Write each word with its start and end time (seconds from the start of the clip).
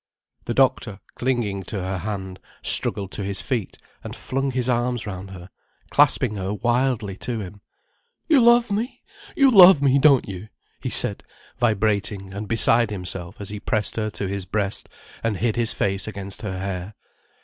The 0.45 0.55
doctor, 0.55 0.99
clinging 1.13 1.61
to 1.65 1.79
her 1.79 1.99
hand, 1.99 2.39
struggled 2.63 3.11
to 3.11 3.23
his 3.23 3.39
feet 3.39 3.77
and 4.03 4.15
flung 4.15 4.49
his 4.49 4.67
arms 4.67 5.05
round 5.05 5.29
her, 5.29 5.51
clasping 5.91 6.33
her 6.37 6.51
wildly 6.55 7.15
to 7.17 7.39
him. 7.39 7.61
"You 8.27 8.41
love 8.43 8.71
me! 8.71 9.03
You 9.35 9.51
love 9.51 9.79
me, 9.79 9.99
don't 9.99 10.27
you?" 10.27 10.47
he 10.81 10.89
said, 10.89 11.21
vibrating 11.59 12.33
and 12.33 12.47
beside 12.47 12.89
himself 12.89 13.39
as 13.39 13.49
he 13.49 13.59
pressed 13.59 13.95
her 13.97 14.09
to 14.09 14.27
his 14.27 14.47
breast 14.47 14.89
and 15.23 15.37
hid 15.37 15.55
his 15.55 15.71
face 15.71 16.07
against 16.07 16.41
her 16.41 16.57
hair. 16.57 16.95